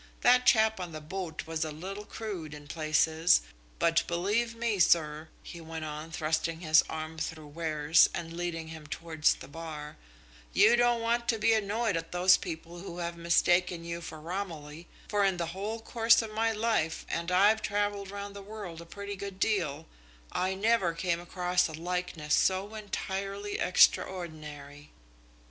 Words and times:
That 0.21 0.47
chap 0.47 0.79
on 0.79 0.93
the 0.93 0.99
boat 0.99 1.45
was 1.45 1.63
a 1.63 1.69
little 1.71 2.05
crude 2.05 2.55
in 2.55 2.67
places, 2.67 3.41
but 3.77 4.01
believe 4.07 4.55
me, 4.55 4.79
sir," 4.79 5.29
he 5.43 5.61
went 5.61 5.85
on, 5.85 6.09
thrusting 6.11 6.61
his 6.61 6.83
arm 6.89 7.19
through 7.19 7.45
Ware's 7.45 8.09
and 8.11 8.33
leading 8.35 8.69
him 8.69 8.87
towards 8.87 9.35
the 9.35 9.47
bar, 9.47 9.97
"you 10.53 10.75
don't 10.75 11.01
want 11.01 11.27
to 11.27 11.37
be 11.37 11.53
annoyed 11.53 11.95
at 11.95 12.11
those 12.11 12.35
people 12.35 12.79
who 12.79 12.97
have 12.97 13.15
mistaken 13.15 13.85
you 13.85 14.01
for 14.01 14.19
Romilly, 14.19 14.87
for 15.07 15.23
in 15.23 15.37
the 15.37 15.45
whole 15.53 15.79
course 15.79 16.23
of 16.23 16.33
my 16.33 16.51
life, 16.51 17.05
and 17.07 17.31
I've 17.31 17.61
travelled 17.61 18.09
round 18.09 18.35
the 18.35 18.41
world 18.41 18.81
a 18.81 18.87
pretty 18.87 19.15
good 19.15 19.39
deal, 19.39 19.85
I 20.31 20.55
never 20.55 20.95
came 20.95 21.19
across 21.19 21.67
a 21.67 21.73
likeness 21.73 22.33
so 22.33 22.73
entirely 22.73 23.59
extraordinary." 23.59 24.89